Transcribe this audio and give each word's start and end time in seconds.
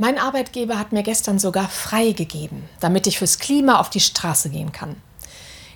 Mein 0.00 0.16
Arbeitgeber 0.16 0.78
hat 0.78 0.92
mir 0.92 1.02
gestern 1.02 1.40
sogar 1.40 1.68
freigegeben, 1.68 2.68
damit 2.78 3.08
ich 3.08 3.18
fürs 3.18 3.40
Klima 3.40 3.80
auf 3.80 3.90
die 3.90 3.98
Straße 3.98 4.48
gehen 4.48 4.70
kann. 4.70 4.94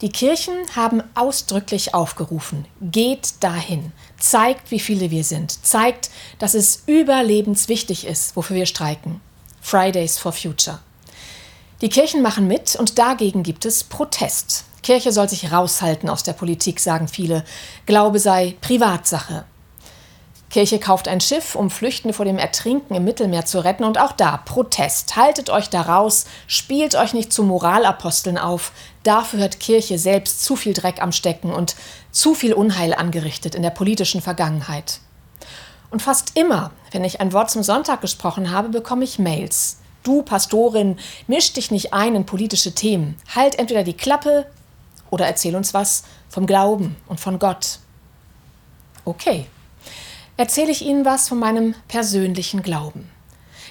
Die 0.00 0.10
Kirchen 0.10 0.56
haben 0.74 1.04
ausdrücklich 1.14 1.94
aufgerufen, 1.94 2.66
geht 2.80 3.34
dahin, 3.40 3.92
zeigt, 4.18 4.72
wie 4.72 4.80
viele 4.80 5.12
wir 5.12 5.22
sind, 5.22 5.64
zeigt, 5.64 6.10
dass 6.40 6.54
es 6.54 6.82
überlebenswichtig 6.86 8.08
ist, 8.08 8.34
wofür 8.34 8.56
wir 8.56 8.66
streiken. 8.66 9.20
Fridays 9.60 10.18
for 10.18 10.32
Future. 10.32 10.80
Die 11.80 11.88
Kirchen 11.88 12.20
machen 12.20 12.48
mit 12.48 12.74
und 12.74 12.98
dagegen 12.98 13.44
gibt 13.44 13.64
es 13.64 13.84
Protest. 13.84 14.64
Kirche 14.82 15.12
soll 15.12 15.28
sich 15.28 15.52
raushalten 15.52 16.08
aus 16.08 16.24
der 16.24 16.32
Politik, 16.32 16.80
sagen 16.80 17.06
viele. 17.06 17.44
Glaube 17.86 18.18
sei 18.18 18.56
Privatsache. 18.60 19.44
Kirche 20.50 20.78
kauft 20.78 21.08
ein 21.08 21.20
Schiff, 21.20 21.54
um 21.54 21.70
Flüchtende 21.70 22.14
vor 22.14 22.24
dem 22.24 22.38
Ertrinken 22.38 22.94
im 22.94 23.04
Mittelmeer 23.04 23.44
zu 23.44 23.62
retten. 23.62 23.84
Und 23.84 23.98
auch 23.98 24.12
da 24.12 24.38
Protest. 24.38 25.16
Haltet 25.16 25.50
euch 25.50 25.68
da 25.68 25.82
raus, 25.82 26.24
spielt 26.46 26.94
euch 26.94 27.12
nicht 27.12 27.32
zu 27.32 27.42
Moralaposteln 27.42 28.38
auf. 28.38 28.72
Dafür 29.02 29.40
hat 29.40 29.60
Kirche 29.60 29.98
selbst 29.98 30.42
zu 30.42 30.56
viel 30.56 30.72
Dreck 30.72 31.02
am 31.02 31.12
Stecken 31.12 31.52
und 31.52 31.76
zu 32.10 32.34
viel 32.34 32.54
Unheil 32.54 32.94
angerichtet 32.94 33.54
in 33.54 33.62
der 33.62 33.70
politischen 33.70 34.22
Vergangenheit. 34.22 35.00
Und 35.90 36.02
fast 36.02 36.38
immer, 36.38 36.70
wenn 36.92 37.04
ich 37.04 37.20
ein 37.20 37.32
Wort 37.32 37.50
zum 37.50 37.62
Sonntag 37.62 38.00
gesprochen 38.00 38.50
habe, 38.50 38.68
bekomme 38.68 39.04
ich 39.04 39.18
Mails. 39.18 39.78
Du, 40.02 40.22
Pastorin, 40.22 40.98
misch 41.26 41.52
dich 41.52 41.70
nicht 41.70 41.92
ein 41.92 42.14
in 42.14 42.26
politische 42.26 42.74
Themen. 42.74 43.16
Halt 43.34 43.58
entweder 43.58 43.84
die 43.84 43.96
Klappe 43.96 44.46
oder 45.10 45.26
erzähl 45.26 45.56
uns 45.56 45.74
was 45.74 46.04
vom 46.28 46.46
Glauben 46.46 46.96
und 47.06 47.20
von 47.20 47.38
Gott. 47.38 47.78
Okay, 49.04 49.46
erzähle 50.38 50.70
ich 50.70 50.86
Ihnen 50.86 51.04
was 51.04 51.28
von 51.28 51.38
meinem 51.38 51.74
persönlichen 51.88 52.62
Glauben. 52.62 53.10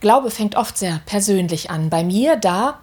Glaube 0.00 0.30
fängt 0.30 0.56
oft 0.56 0.78
sehr 0.78 1.02
persönlich 1.04 1.70
an. 1.70 1.90
Bei 1.90 2.02
mir 2.02 2.36
da, 2.36 2.78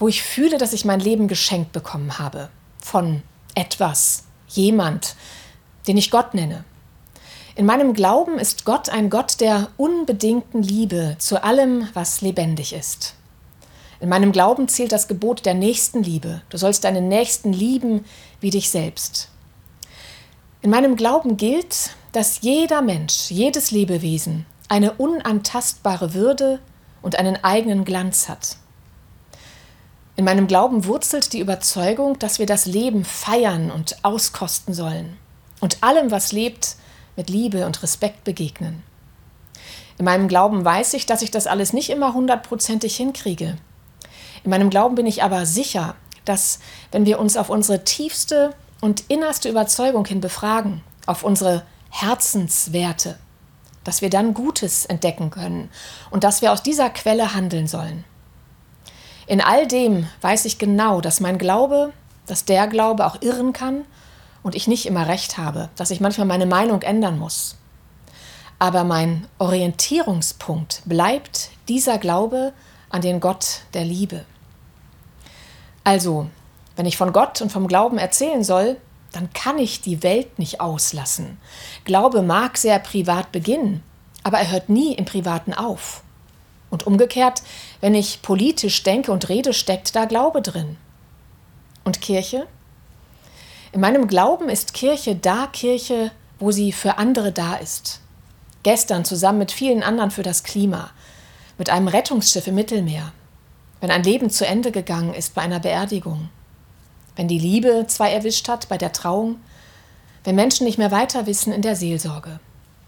wo 0.00 0.08
ich 0.08 0.22
fühle, 0.22 0.58
dass 0.58 0.72
ich 0.72 0.84
mein 0.84 0.98
Leben 0.98 1.28
geschenkt 1.28 1.70
bekommen 1.70 2.18
habe. 2.18 2.48
Von 2.82 3.22
etwas, 3.54 4.24
jemand, 4.48 5.14
den 5.86 5.96
ich 5.96 6.10
Gott 6.10 6.34
nenne. 6.34 6.64
In 7.54 7.66
meinem 7.66 7.92
Glauben 7.92 8.38
ist 8.38 8.64
Gott 8.64 8.88
ein 8.88 9.10
Gott 9.10 9.40
der 9.40 9.68
unbedingten 9.76 10.62
Liebe 10.62 11.16
zu 11.18 11.44
allem, 11.44 11.88
was 11.92 12.22
lebendig 12.22 12.72
ist. 12.72 13.14
In 14.00 14.08
meinem 14.08 14.32
Glauben 14.32 14.66
zählt 14.68 14.92
das 14.92 15.08
Gebot 15.08 15.44
der 15.44 15.52
Nächstenliebe. 15.52 16.40
Du 16.48 16.56
sollst 16.56 16.84
deinen 16.84 17.08
Nächsten 17.08 17.52
lieben 17.52 18.06
wie 18.40 18.50
dich 18.50 18.70
selbst. 18.70 19.28
In 20.62 20.70
meinem 20.70 20.96
Glauben 20.96 21.36
gilt, 21.36 21.90
dass 22.12 22.40
jeder 22.40 22.82
Mensch, 22.82 23.30
jedes 23.30 23.70
Lebewesen 23.70 24.46
eine 24.68 24.92
unantastbare 24.92 26.14
Würde 26.14 26.60
und 27.02 27.16
einen 27.16 27.42
eigenen 27.42 27.84
Glanz 27.84 28.28
hat. 28.28 28.56
In 30.16 30.24
meinem 30.24 30.46
Glauben 30.46 30.84
wurzelt 30.84 31.32
die 31.32 31.40
Überzeugung, 31.40 32.18
dass 32.18 32.38
wir 32.38 32.46
das 32.46 32.66
Leben 32.66 33.04
feiern 33.04 33.70
und 33.70 34.04
auskosten 34.04 34.74
sollen 34.74 35.16
und 35.60 35.82
allem, 35.82 36.10
was 36.10 36.32
lebt, 36.32 36.76
mit 37.16 37.30
Liebe 37.30 37.66
und 37.66 37.82
Respekt 37.82 38.24
begegnen. 38.24 38.82
In 39.98 40.04
meinem 40.04 40.28
Glauben 40.28 40.64
weiß 40.64 40.94
ich, 40.94 41.06
dass 41.06 41.22
ich 41.22 41.30
das 41.30 41.46
alles 41.46 41.72
nicht 41.72 41.90
immer 41.90 42.14
hundertprozentig 42.14 42.96
hinkriege. 42.96 43.56
In 44.44 44.50
meinem 44.50 44.70
Glauben 44.70 44.94
bin 44.94 45.06
ich 45.06 45.22
aber 45.22 45.46
sicher, 45.46 45.94
dass 46.24 46.60
wenn 46.92 47.06
wir 47.06 47.18
uns 47.18 47.36
auf 47.36 47.50
unsere 47.50 47.84
tiefste 47.84 48.54
und 48.80 49.04
innerste 49.08 49.48
Überzeugung 49.48 50.06
hin 50.06 50.20
befragen, 50.20 50.82
auf 51.06 51.22
unsere 51.22 51.62
Herzenswerte, 51.90 53.18
dass 53.84 54.02
wir 54.02 54.10
dann 54.10 54.34
Gutes 54.34 54.86
entdecken 54.86 55.30
können 55.30 55.70
und 56.10 56.24
dass 56.24 56.42
wir 56.42 56.52
aus 56.52 56.62
dieser 56.62 56.90
Quelle 56.90 57.34
handeln 57.34 57.66
sollen. 57.66 58.04
In 59.26 59.40
all 59.40 59.66
dem 59.66 60.08
weiß 60.22 60.44
ich 60.46 60.58
genau, 60.58 61.00
dass 61.00 61.20
mein 61.20 61.38
Glaube, 61.38 61.92
dass 62.26 62.44
der 62.44 62.66
Glaube 62.66 63.06
auch 63.06 63.20
irren 63.22 63.52
kann 63.52 63.84
und 64.42 64.54
ich 64.54 64.66
nicht 64.66 64.86
immer 64.86 65.06
recht 65.06 65.38
habe, 65.38 65.68
dass 65.76 65.90
ich 65.90 66.00
manchmal 66.00 66.26
meine 66.26 66.46
Meinung 66.46 66.82
ändern 66.82 67.18
muss. 67.18 67.56
Aber 68.58 68.84
mein 68.84 69.26
Orientierungspunkt 69.38 70.82
bleibt 70.84 71.50
dieser 71.68 71.98
Glaube 71.98 72.52
an 72.90 73.02
den 73.02 73.20
Gott 73.20 73.62
der 73.72 73.84
Liebe. 73.84 74.24
Also, 75.84 76.28
wenn 76.76 76.86
ich 76.86 76.96
von 76.96 77.12
Gott 77.12 77.40
und 77.40 77.50
vom 77.50 77.68
Glauben 77.68 77.98
erzählen 77.98 78.44
soll, 78.44 78.76
dann 79.12 79.32
kann 79.32 79.58
ich 79.58 79.80
die 79.80 80.02
Welt 80.02 80.38
nicht 80.38 80.60
auslassen. 80.60 81.38
Glaube 81.84 82.22
mag 82.22 82.56
sehr 82.56 82.78
privat 82.78 83.32
beginnen, 83.32 83.82
aber 84.22 84.38
er 84.38 84.50
hört 84.50 84.68
nie 84.68 84.94
im 84.94 85.04
Privaten 85.04 85.54
auf. 85.54 86.02
Und 86.70 86.86
umgekehrt, 86.86 87.42
wenn 87.80 87.94
ich 87.94 88.22
politisch 88.22 88.82
denke 88.82 89.10
und 89.10 89.28
rede, 89.28 89.52
steckt 89.52 89.96
da 89.96 90.04
Glaube 90.04 90.40
drin. 90.40 90.76
Und 91.84 92.00
Kirche? 92.00 92.46
In 93.72 93.80
meinem 93.80 94.06
Glauben 94.06 94.48
ist 94.48 94.74
Kirche 94.74 95.16
da 95.16 95.46
Kirche, 95.46 96.12
wo 96.38 96.52
sie 96.52 96.72
für 96.72 96.98
andere 96.98 97.32
da 97.32 97.54
ist. 97.56 98.00
Gestern 98.62 99.04
zusammen 99.04 99.38
mit 99.38 99.52
vielen 99.52 99.82
anderen 99.82 100.10
für 100.10 100.22
das 100.22 100.42
Klima, 100.42 100.90
mit 101.58 101.70
einem 101.70 101.88
Rettungsschiff 101.88 102.46
im 102.46 102.54
Mittelmeer, 102.54 103.12
wenn 103.80 103.90
ein 103.90 104.02
Leben 104.02 104.30
zu 104.30 104.46
Ende 104.46 104.70
gegangen 104.70 105.14
ist 105.14 105.34
bei 105.34 105.42
einer 105.42 105.60
Beerdigung, 105.60 106.28
wenn 107.16 107.28
die 107.28 107.38
Liebe 107.38 107.84
zwei 107.88 108.12
erwischt 108.12 108.48
hat 108.48 108.68
bei 108.68 108.78
der 108.78 108.92
Trauung, 108.92 109.36
wenn 110.24 110.34
Menschen 110.34 110.64
nicht 110.64 110.78
mehr 110.78 110.90
weiter 110.90 111.26
wissen 111.26 111.52
in 111.52 111.62
der 111.62 111.76
Seelsorge, 111.76 112.40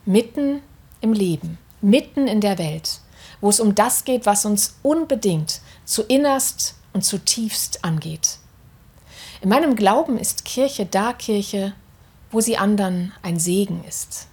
mitten 0.04 0.60
im 1.00 1.12
Leben, 1.12 1.58
mitten 1.80 2.26
in 2.26 2.40
der 2.40 2.58
Welt, 2.58 3.00
wo 3.40 3.48
es 3.48 3.60
um 3.60 3.74
das 3.74 4.04
geht, 4.04 4.26
was 4.26 4.44
uns 4.44 4.76
unbedingt 4.82 5.60
zu 5.84 6.02
innerst 6.02 6.74
und 6.92 7.04
zutiefst 7.04 7.84
angeht. 7.84 8.38
In 9.40 9.48
meinem 9.48 9.74
Glauben 9.74 10.18
ist 10.18 10.44
Kirche 10.44 10.86
da 10.86 11.12
Kirche, 11.12 11.72
wo 12.30 12.40
sie 12.40 12.56
anderen 12.56 13.12
ein 13.22 13.38
Segen 13.38 13.82
ist. 13.88 14.28